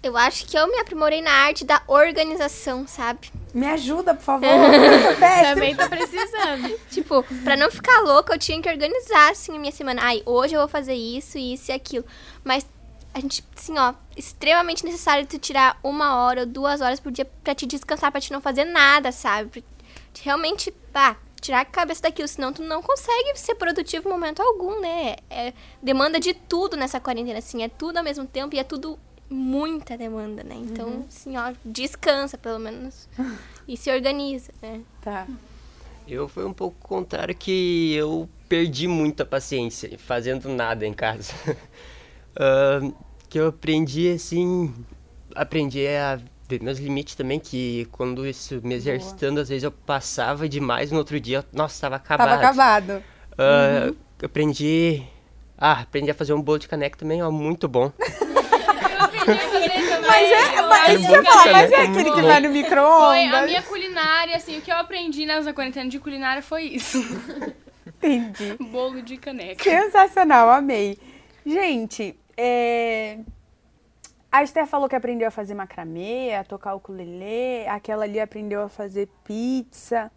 [0.04, 3.32] Eu acho que eu me aprimorei na arte da organização, sabe?
[3.54, 4.48] Me ajuda, por favor.
[5.54, 6.80] Também tô precisando.
[6.90, 10.02] Tipo, pra não ficar louca, eu tinha que organizar, assim, a minha semana.
[10.04, 12.06] Ai, hoje eu vou fazer isso, isso e aquilo.
[12.44, 12.66] Mas
[13.14, 17.26] a gente, assim, ó, extremamente necessário tu tirar uma hora ou duas horas por dia
[17.44, 19.50] pra te descansar, pra te não fazer nada, sabe?
[19.50, 19.62] Pra
[20.14, 24.42] te realmente, pá, tirar a cabeça daquilo, senão tu não consegue ser produtivo em momento
[24.42, 25.16] algum, né?
[25.30, 28.98] É, demanda de tudo nessa quarentena, assim, é tudo ao mesmo tempo e é tudo
[29.32, 30.56] muita demanda, né?
[30.56, 33.08] Então, assim, ó, descansa pelo menos
[33.68, 34.82] e se organiza, né?
[35.02, 35.26] Tá.
[36.08, 41.34] Eu fui um pouco contrário que eu perdi muita paciência fazendo nada em casa.
[42.38, 42.92] Ahn,
[43.30, 44.74] que eu aprendi assim,
[45.34, 50.50] aprendi a ver meus limites também, que quando isso me exercitando, às vezes eu passava
[50.50, 52.28] demais no outro dia, nossa, tava acabado.
[52.28, 53.04] Tava acabado.
[53.38, 53.88] Ah,
[54.20, 55.04] eu Aprendi.
[55.58, 57.92] Ah, aprendi a fazer um bolo de caneca também, ó, muito bom.
[60.08, 62.60] Mas é, mas isso que eu ia falar, mas é aquele que vai no Foi
[62.60, 63.46] a micro-ondas.
[63.46, 66.98] minha culinária, assim, o que eu aprendi nessa quarentena de culinária foi isso.
[68.04, 68.58] Entendi.
[68.72, 69.64] Bolo de caneca.
[69.64, 70.98] Sensacional, amei.
[71.46, 73.20] Gente, é...
[74.32, 78.70] a Esther falou que aprendeu a fazer macramê, a tocar ukulele, aquela ali aprendeu a
[78.70, 80.12] fazer pizza.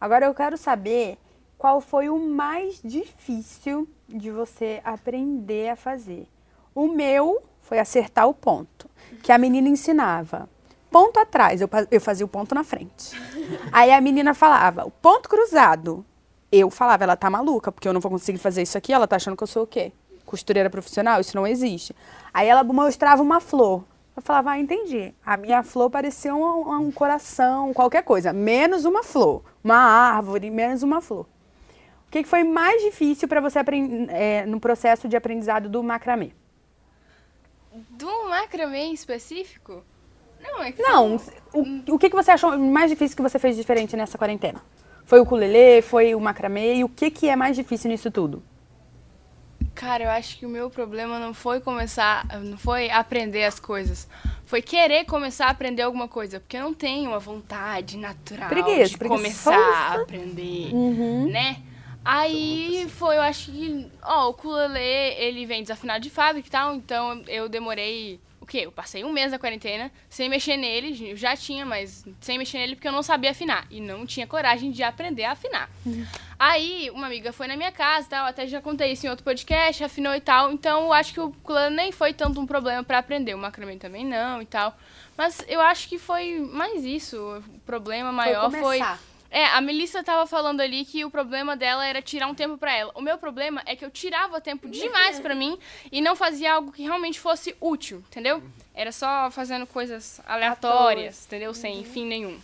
[0.00, 1.18] Agora eu quero saber
[1.58, 6.26] qual foi o mais difícil de você aprender a fazer.
[6.74, 8.88] O meu foi acertar o ponto,
[9.22, 10.48] que a menina ensinava.
[10.90, 13.14] Ponto atrás, eu, eu fazia o ponto na frente.
[13.70, 16.04] Aí a menina falava, o ponto cruzado.
[16.50, 19.16] Eu falava, ela tá maluca, porque eu não vou conseguir fazer isso aqui, ela tá
[19.16, 19.92] achando que eu sou o quê?
[20.24, 21.20] Costureira profissional?
[21.20, 21.94] Isso não existe.
[22.32, 23.84] Aí ela mostrava uma flor.
[24.16, 25.14] Eu falava, ah, entendi.
[25.24, 28.32] A minha flor parecia um, um coração, qualquer coisa.
[28.32, 29.42] Menos uma flor.
[29.62, 31.26] Uma árvore, menos uma flor.
[32.06, 33.58] O que, que foi mais difícil para você
[34.08, 36.32] é, no processo de aprendizado do macramê?
[37.90, 39.82] Do macramê em específico?
[40.40, 41.16] Não, é que Não,
[41.52, 44.62] o, o que, que você achou mais difícil que você fez diferente nessa quarentena?
[45.04, 46.76] Foi o ukulele, foi o macramê?
[46.76, 48.42] E o que, que é mais difícil nisso tudo?
[49.74, 54.08] Cara, eu acho que o meu problema não foi começar, não foi aprender as coisas.
[54.44, 58.90] Foi querer começar a aprender alguma coisa, porque eu não tenho uma vontade natural Preguiça,
[58.90, 59.56] de preguiçosa.
[59.56, 60.72] começar a aprender,
[61.30, 61.62] né?
[62.10, 66.74] Aí foi, eu acho que, ó, o ukulele, ele vem desafinado de fábrica e tal,
[66.74, 68.60] então eu demorei, o quê?
[68.64, 72.58] Eu passei um mês na quarentena sem mexer nele, eu já tinha, mas sem mexer
[72.58, 75.68] nele porque eu não sabia afinar e não tinha coragem de aprender a afinar.
[76.38, 79.24] Aí, uma amiga foi na minha casa e tal, até já contei isso em outro
[79.24, 80.52] podcast, afinou e tal.
[80.52, 83.34] Então, eu acho que o ukulele nem foi tanto um problema pra aprender.
[83.34, 84.74] O macramê também não e tal.
[85.16, 87.18] Mas eu acho que foi mais isso.
[87.18, 88.78] O problema maior foi.
[88.78, 89.00] começar.
[89.30, 92.74] É, a Melissa tava falando ali que o problema dela era tirar um tempo pra
[92.74, 92.92] ela.
[92.94, 95.58] O meu problema é que eu tirava tempo demais pra mim
[95.92, 98.42] e não fazia algo que realmente fosse útil, entendeu?
[98.74, 101.52] Era só fazendo coisas aleatórias, entendeu?
[101.52, 102.38] Sem fim nenhum.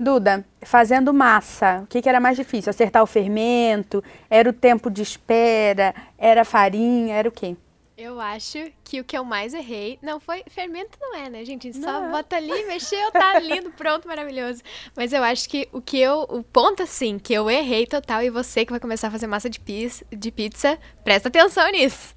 [0.00, 2.70] Duda, fazendo massa, o que, que era mais difícil?
[2.70, 4.02] Acertar o fermento?
[4.30, 5.94] Era o tempo de espera?
[6.16, 7.16] Era a farinha?
[7.16, 7.56] Era o quê?
[8.00, 10.44] Eu acho que o que eu mais errei não foi.
[10.48, 11.66] Fermento não é, né, gente?
[11.68, 12.12] A gente só Não.
[12.12, 14.62] bota ali, mexeu, tá lindo, pronto, maravilhoso.
[14.94, 16.20] Mas eu acho que o que eu.
[16.28, 19.50] O ponto, assim, que eu errei total, e você que vai começar a fazer massa
[19.50, 22.14] de, pis, de pizza, presta atenção nisso.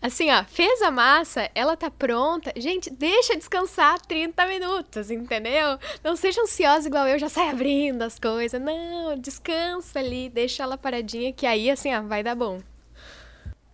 [0.00, 2.52] Assim, ó, fez a massa, ela tá pronta.
[2.54, 5.80] Gente, deixa descansar 30 minutos, entendeu?
[6.04, 8.62] Não seja ansiosa igual eu, já sai abrindo as coisas.
[8.62, 12.60] Não, descansa ali, deixa ela paradinha, que aí, assim, ó, vai dar bom.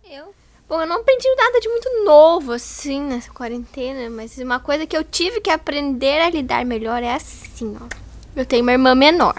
[0.09, 0.33] Eu?
[0.71, 4.95] Bom, eu não aprendi nada de muito novo, assim, nessa quarentena, mas uma coisa que
[4.95, 7.87] eu tive que aprender a lidar melhor é assim, ó.
[8.33, 9.35] Eu tenho uma irmã menor.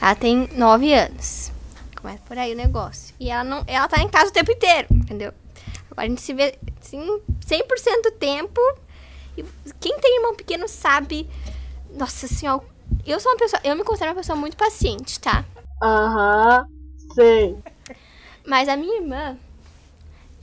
[0.00, 1.52] Ela tem 9 anos.
[2.00, 3.14] Começa por aí o negócio.
[3.20, 5.34] E ela não, ela tá em casa o tempo inteiro, entendeu?
[5.90, 8.58] Agora a gente se vê, assim, 100% do tempo.
[9.36, 9.44] E
[9.78, 11.28] quem tem irmão pequeno sabe.
[11.92, 12.62] Nossa senhora,
[13.06, 13.60] eu sou uma pessoa.
[13.62, 15.44] Eu me considero uma pessoa muito paciente, tá?
[15.82, 16.64] Aham,
[17.14, 17.54] sei.
[18.46, 19.38] Mas a minha irmã,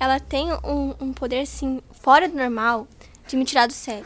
[0.03, 2.87] ela tem um, um poder, assim, fora do normal
[3.27, 4.05] de me tirar do sério.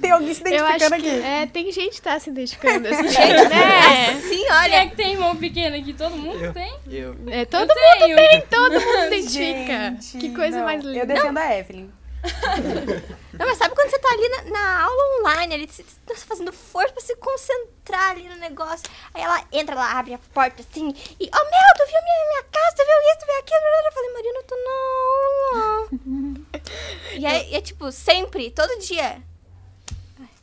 [0.00, 1.08] Tem alguém se Eu identificando aqui.
[1.08, 4.10] é, tem gente que tá se identificando assim, né?
[4.10, 4.88] Assim, Quem é olha.
[4.88, 5.92] que tem irmão pequeno aqui?
[5.94, 6.74] Todo mundo tem?
[6.90, 7.16] Eu.
[7.28, 8.16] É, todo Eu mundo tenho.
[8.16, 9.96] tem, todo mundo se identifica.
[10.00, 10.64] Gente, que coisa não.
[10.64, 11.06] mais Eu linda.
[11.06, 11.88] defendo a Evelyn.
[13.32, 16.52] Não, mas sabe quando você tá ali na, na aula online, ali, você tá fazendo
[16.52, 18.84] força pra se concentrar ali no negócio.
[19.14, 22.42] Aí ela entra, ela abre a porta assim e, oh meu, tu viu minha, minha
[22.44, 23.60] casa, tu viu isso, tu viu aquilo?
[23.86, 26.46] Eu falei, Marina, tu não, não.
[27.18, 29.20] e é, é tipo, sempre, todo dia.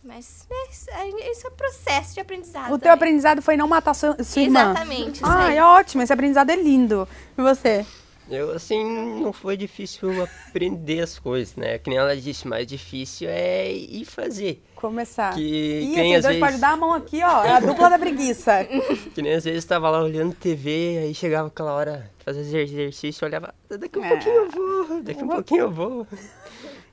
[0.02, 2.68] Mas é, isso é- isso é processo de aprendizado.
[2.68, 2.94] O teu também.
[2.94, 4.72] aprendizado foi não matar sua, sua irmã.
[4.72, 5.20] Exatamente.
[5.24, 5.60] Ai, aí.
[5.60, 6.02] ótimo.
[6.02, 7.08] Esse aprendizado é lindo.
[7.38, 7.86] E você?
[8.30, 8.84] Eu, assim,
[9.22, 11.78] não foi difícil aprender as coisas, né?
[11.80, 14.64] Que nem ela disse, mais difícil é ir fazer.
[14.76, 15.34] Começar.
[15.34, 17.44] Que, Ih, assim, às vezes, pode dar a mão aqui, ó.
[17.44, 18.64] É a dupla da preguiça.
[19.16, 23.26] que nem às vezes tava lá olhando TV, aí chegava aquela hora de fazer exercício,
[23.28, 24.10] olhava, daqui um É.
[24.10, 26.08] pouquinho eu vou, daqui um pouquinho eu vou.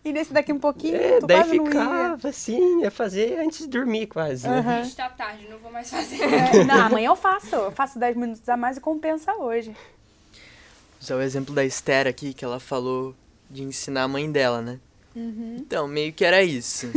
[0.04, 1.70] E nesse daqui um pouquinho, É, tu daí quase não ia.
[1.70, 4.82] ficava assim, ia fazer antes de dormir quase, né?
[4.84, 6.22] Gente, tá tarde, não vou mais fazer.
[6.22, 7.54] É, não, amanhã eu faço.
[7.56, 9.74] Eu faço 10 minutos a mais e compensa hoje.
[11.06, 13.14] Usar o exemplo da Esther aqui, que ela falou
[13.48, 14.80] de ensinar a mãe dela, né?
[15.14, 16.90] Então, meio que era isso.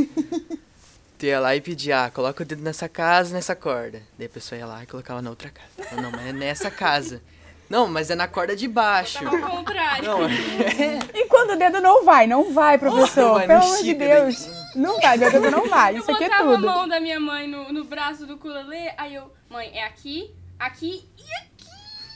[1.16, 4.02] tu ia lá e pedia, ah, coloca o dedo nessa casa, nessa corda.
[4.18, 5.96] Daí a pessoa ia lá e colocava na outra casa.
[5.96, 7.22] Não, não, mas é nessa casa.
[7.70, 9.24] Não, mas é na corda de baixo.
[9.28, 10.04] Ao contrário.
[10.04, 10.98] Não, é...
[11.14, 12.26] E quando o dedo não vai?
[12.26, 13.42] Não vai, professor.
[13.42, 14.50] Não Pelo amor de estica Deus.
[14.76, 15.94] Não vai, meu dedo não vai.
[15.94, 16.68] Eu Isso aqui é botava tudo.
[16.68, 20.34] a mão da minha mãe no, no braço do ukulele, aí eu, mãe, é aqui,
[20.58, 21.09] aqui e aqui.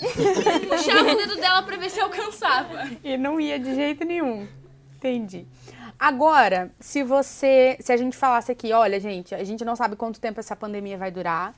[0.70, 2.90] Puxava o dedo dela pra ver se alcançava.
[3.04, 4.48] E não ia de jeito nenhum.
[4.98, 5.46] Entendi.
[6.00, 7.78] Agora, se você.
[7.80, 10.98] Se a gente falasse aqui, olha, gente, a gente não sabe quanto tempo essa pandemia
[10.98, 11.54] vai durar.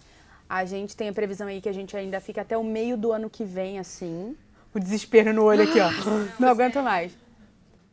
[0.48, 3.12] A gente tem a previsão aí que a gente ainda fica até o meio do
[3.12, 4.36] ano que vem, assim.
[4.74, 5.90] O desespero no olho aqui, ó.
[6.40, 7.18] Não aguento mais.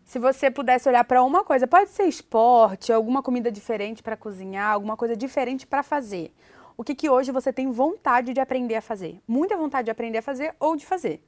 [0.04, 4.72] Se você pudesse olhar pra uma coisa, pode ser esporte, alguma comida diferente pra cozinhar,
[4.72, 6.34] alguma coisa diferente pra fazer.
[6.76, 9.20] O que que hoje você tem vontade de aprender a fazer?
[9.26, 11.22] Muita vontade de aprender a fazer ou de fazer?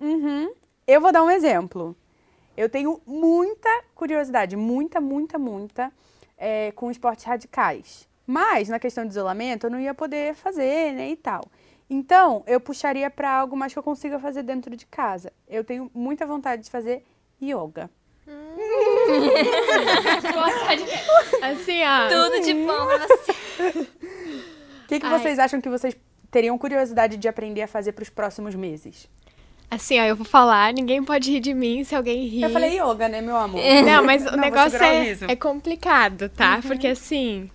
[0.00, 0.52] Uhum.
[0.86, 1.96] Eu vou dar um exemplo.
[2.56, 5.92] Eu tenho muita curiosidade, muita, muita, muita,
[6.38, 8.08] é, com esportes radicais.
[8.26, 11.44] Mas, na questão de isolamento, eu não ia poder fazer, né, e tal.
[11.88, 15.32] Então, eu puxaria para algo mais que eu consiga fazer dentro de casa.
[15.46, 17.04] Eu tenho muita vontade de fazer
[17.40, 17.88] yoga.
[21.42, 22.08] Assim, ó.
[22.08, 23.86] Tudo de bom pra você.
[24.86, 25.18] O que, que Ai.
[25.18, 25.94] vocês acham que vocês
[26.30, 29.08] teriam curiosidade de aprender a fazer para os próximos meses?
[29.68, 32.42] Assim, ó, eu vou falar, ninguém pode rir de mim se alguém rir.
[32.42, 33.60] Eu falei yoga, né, meu amor?
[33.84, 36.60] Não, mas o Não, negócio o é, é complicado, tá?
[36.62, 37.50] Porque assim,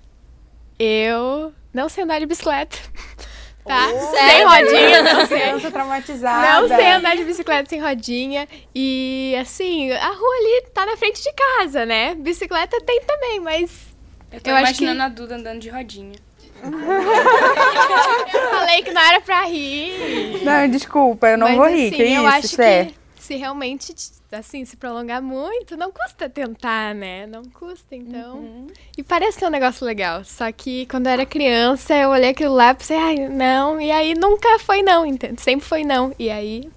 [0.77, 2.77] eu não sei andar de bicicleta.
[3.63, 3.87] Tá?
[3.89, 5.39] Sem rodinha, não sei.
[5.39, 6.61] Criança traumatizada.
[6.61, 8.47] Não sei andar de bicicleta sem rodinha.
[8.73, 12.15] E assim, a rua ali tá na frente de casa, né?
[12.15, 13.85] Bicicleta tem também, mas
[14.31, 16.15] Eu tô Eu acho que- imaginando a Duda andando de rodinha.
[18.33, 20.43] eu falei que não era pra rir.
[20.43, 21.87] Não, desculpa, eu não mas, vou rir.
[21.87, 22.85] assim, que eu isso, acho Sé?
[22.85, 23.93] que se realmente,
[24.31, 27.25] assim, se prolongar muito, não custa tentar, né?
[27.27, 28.37] Não custa, então.
[28.37, 28.67] Uhum.
[28.97, 30.25] E parece ser um negócio legal.
[30.25, 33.79] Só que quando eu era criança, eu olhei aquilo lá e pensei, ai, não.
[33.79, 35.41] E aí nunca foi não, entende?
[35.41, 36.13] Sempre foi não.
[36.17, 36.69] E aí.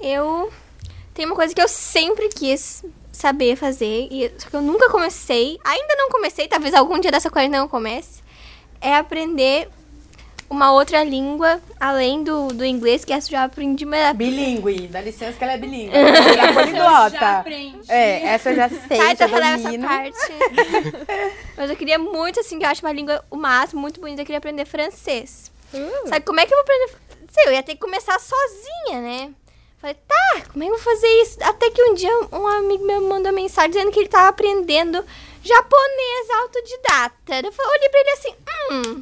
[0.00, 0.52] Eu
[1.12, 2.84] tenho uma coisa que eu sempre quis
[3.18, 7.30] saber fazer, e só que eu nunca comecei, ainda não comecei, talvez algum dia dessa
[7.30, 8.22] quarentena eu comece,
[8.80, 9.68] é aprender
[10.48, 15.00] uma outra língua, além do, do inglês, que essa eu já aprendi, mas Bilingue, dá
[15.00, 15.92] licença que ela é bilingue.
[15.94, 17.44] Ela é poliglota.
[17.88, 19.86] É, essa eu já sei, Sai, já então releva essa domino.
[19.86, 20.18] parte.
[21.54, 24.26] mas eu queria muito, assim, que eu acho uma língua, o máximo, muito bonita, eu
[24.26, 25.52] queria aprender francês.
[26.06, 29.30] Sabe como é que eu vou aprender sei, eu ia ter que começar sozinha, né?
[29.80, 31.38] Falei, tá, como é que eu vou fazer isso?
[31.42, 35.04] Até que um dia um amigo meu me mandou mensagem dizendo que ele tava aprendendo
[35.44, 37.46] japonês autodidata.
[37.46, 38.34] Eu falei- olhei pra ele assim,
[38.72, 39.00] hum.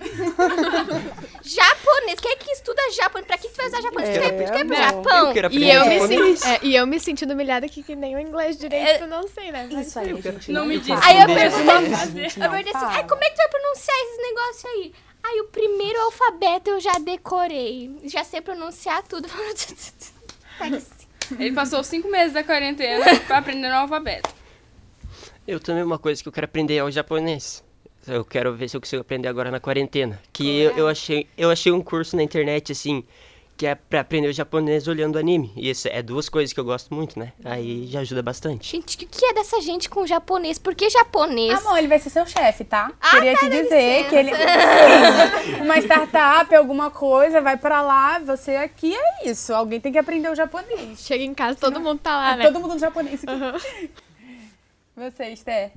[1.43, 3.27] japonês, quem é que estuda japonês?
[3.27, 4.11] Pra que tu vai usar japonês?
[4.19, 4.83] tu, quer, tu quer ir pro não.
[4.83, 5.27] Japão?
[5.29, 6.41] Eu quero E eu, me japonês.
[6.41, 9.27] sen- é, e eu me sentindo humilhada aqui que nem o inglês direito eu não
[9.29, 9.69] sei, né?
[9.73, 10.53] Mas Isso aí, gente.
[10.53, 10.87] Não me faz.
[11.01, 11.07] diz.
[11.09, 11.81] Aí eu perguntei, eu
[12.43, 14.95] Não perguntei assim, ai, como é que tu vai pronunciar esses negócios aí?
[15.23, 17.99] Aí o primeiro alfabeto eu já decorei.
[18.05, 19.27] Já sei pronunciar tudo.
[21.39, 24.35] Ele passou cinco meses da quarentena pra aprender o alfabeto.
[25.47, 27.65] Eu também, uma coisa que eu quero aprender é o japonês.
[28.07, 30.21] Eu quero ver se eu consigo aprender agora na quarentena.
[30.33, 33.05] Que eu, eu achei, eu achei um curso na internet, assim,
[33.57, 35.51] que é pra aprender o japonês olhando anime.
[35.57, 37.33] E isso é duas coisas que eu gosto muito, né?
[37.45, 38.71] Aí já ajuda bastante.
[38.71, 40.59] Gente, o que, que é dessa gente com japonês?
[40.59, 41.59] Por que japonês?
[41.65, 42.93] Amor, ele vai ser seu chefe, tá?
[43.01, 43.63] Ah, Queria tá, te dizer
[44.03, 44.09] licença.
[44.11, 44.31] que ele.
[44.35, 49.55] Sim, uma startup, alguma coisa, vai pra lá, você aqui é isso.
[49.55, 51.01] Alguém tem que aprender o japonês.
[51.01, 52.45] Chega em casa, todo mundo tá lá, É né?
[52.45, 53.23] Todo mundo japonês.
[54.97, 55.73] Você, Esther.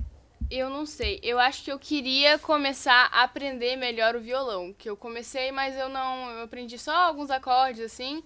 [0.50, 1.20] Eu não sei.
[1.22, 4.74] Eu acho que eu queria começar a aprender melhor o violão.
[4.76, 6.30] Que eu comecei, mas eu não.
[6.30, 8.22] Eu aprendi só alguns acordes, assim.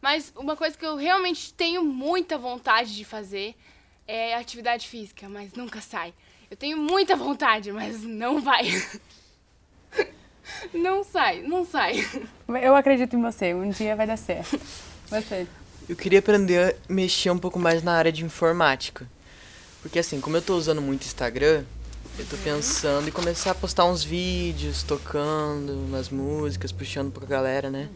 [0.00, 3.54] Mas uma coisa que eu realmente tenho muita vontade de fazer
[4.06, 6.14] é atividade física, mas nunca sai.
[6.50, 8.68] Eu tenho muita vontade, mas não vai.
[10.72, 12.04] Não sai, não sai.
[12.62, 14.58] Eu acredito em você, um dia vai dar certo.
[15.06, 15.46] Você.
[15.86, 19.06] Eu queria aprender a mexer um pouco mais na área de informática.
[19.82, 21.64] Porque assim, como eu tô usando muito Instagram,
[22.18, 27.70] eu tô pensando em começar a postar uns vídeos, tocando umas músicas, puxando pra galera,
[27.70, 27.88] né?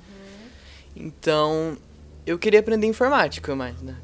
[0.95, 1.77] Então,
[2.25, 3.97] eu queria aprender informática mais, né?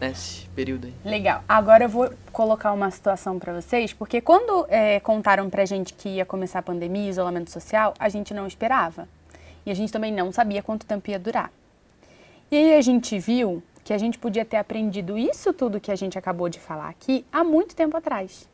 [0.00, 0.94] Nesse período aí.
[1.04, 1.42] Legal.
[1.48, 6.08] Agora eu vou colocar uma situação pra vocês, porque quando é, contaram pra gente que
[6.08, 9.08] ia começar a pandemia, isolamento social, a gente não esperava.
[9.64, 11.50] E a gente também não sabia quanto tempo ia durar.
[12.50, 15.94] E aí a gente viu que a gente podia ter aprendido isso tudo que a
[15.94, 18.48] gente acabou de falar aqui há muito tempo atrás.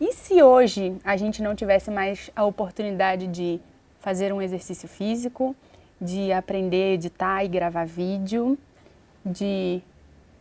[0.00, 3.60] E se hoje a gente não tivesse mais a oportunidade de
[4.00, 5.54] fazer um exercício físico,
[6.00, 8.56] de aprender a editar e gravar vídeo,
[9.22, 9.82] de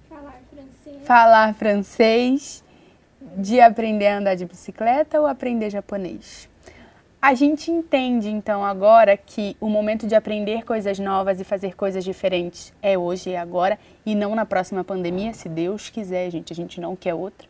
[0.07, 1.03] Falar francês.
[1.03, 2.63] falar francês,
[3.35, 6.47] de aprender a andar de bicicleta ou aprender japonês.
[7.19, 12.03] A gente entende então agora que o momento de aprender coisas novas e fazer coisas
[12.05, 16.55] diferentes é hoje e agora e não na próxima pandemia, se Deus quiser, gente, a
[16.55, 17.47] gente não quer outra.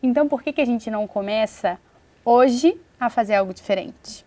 [0.00, 1.78] Então por que, que a gente não começa
[2.24, 4.24] hoje a fazer algo diferente?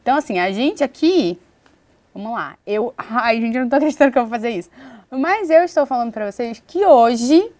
[0.00, 1.36] Então assim, a gente aqui,
[2.14, 4.70] vamos lá, eu, ai gente, eu não tô acreditando que eu vou fazer isso.
[5.10, 7.50] Mas eu estou falando para vocês que hoje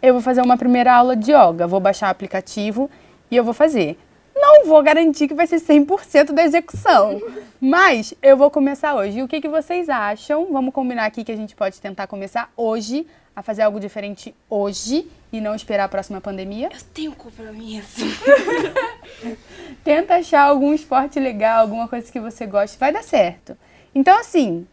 [0.00, 1.66] eu vou fazer uma primeira aula de yoga.
[1.66, 2.88] Vou baixar o aplicativo
[3.28, 3.98] e eu vou fazer.
[4.42, 7.22] Não vou garantir que vai ser 100% da execução,
[7.60, 9.20] mas eu vou começar hoje.
[9.20, 10.52] E o que, que vocês acham?
[10.52, 15.08] Vamos combinar aqui que a gente pode tentar começar hoje, a fazer algo diferente hoje
[15.32, 16.70] e não esperar a próxima pandemia?
[16.72, 18.00] Eu tenho compromisso.
[19.84, 23.56] Tenta achar algum esporte legal, alguma coisa que você goste, vai dar certo.
[23.94, 24.66] Então, assim,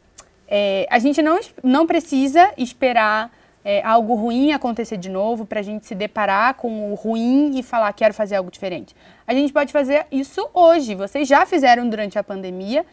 [0.47, 3.31] é, a gente não, não precisa esperar
[3.69, 7.91] é, algo ruim acontecer de novo pra gente se deparar com o ruim e falar
[7.93, 8.95] quero fazer algo diferente.
[9.27, 10.95] A gente pode fazer isso hoje.
[10.95, 12.85] Vocês já fizeram durante a pandemia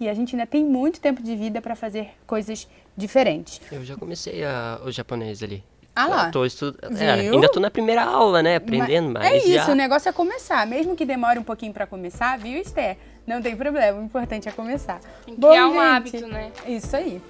[0.00, 2.66] e a gente ainda tem muito tempo de vida pra fazer coisas
[2.96, 3.60] diferentes.
[3.70, 5.62] Eu já comecei a- o japonês ali.
[5.94, 6.26] Ah lá.
[6.28, 6.74] Eu tô estu...
[6.98, 8.56] é, ainda tô na primeira aula, né?
[8.56, 9.70] Aprendendo, Mas mas, É isso, já...
[9.70, 10.66] o negócio é começar.
[10.66, 12.96] Mesmo que demore um pouquinho pra começar, viu, Esther?
[13.26, 14.98] Não tem problema, o importante é começar.
[15.26, 16.50] Tem que criar um hábito, né?
[16.66, 17.20] Isso aí.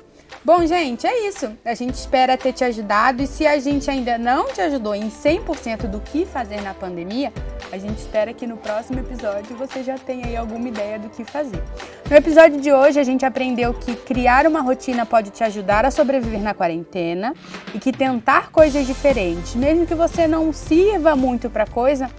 [0.45, 1.53] Bom, gente, é isso.
[1.65, 5.09] A gente espera ter te ajudado e se a gente ainda não te ajudou em
[5.09, 7.33] 100% do que fazer na pandemia,
[7.71, 11.25] a gente espera que no próximo episódio você já tenha aí alguma ideia do que
[11.25, 11.63] fazer.
[12.11, 15.91] No episódio de hoje, a gente aprendeu que criar uma rotina pode te ajudar a
[15.91, 17.35] sobreviver na quarentena
[17.73, 22.11] e que tentar coisas diferentes, mesmo que você não sirva muito para coisa,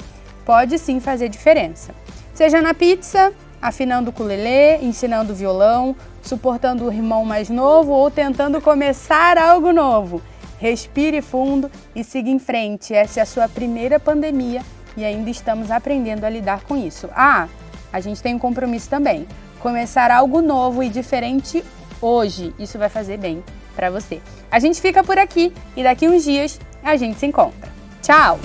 [0.46, 1.94] pode sim fazer diferença.
[2.34, 8.60] Seja na pizza, afinando o ukulele, ensinando violão, suportando o irmão mais novo ou tentando
[8.60, 10.22] começar algo novo.
[10.58, 12.94] Respire fundo e siga em frente.
[12.94, 14.62] Essa é a sua primeira pandemia
[14.96, 17.10] e ainda estamos aprendendo a lidar com isso.
[17.16, 17.48] Ah,
[17.92, 19.28] a gente tem um compromisso também.
[19.60, 21.64] Começar algo novo e diferente
[22.02, 22.54] hoje.
[22.58, 23.44] Isso vai fazer bem
[23.76, 24.22] para você.
[24.50, 27.72] A gente fica por aqui e daqui uns dias a gente se encontra.
[28.02, 28.40] Tchau!